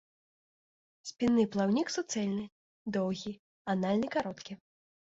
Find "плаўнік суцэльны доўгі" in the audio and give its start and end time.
1.57-3.37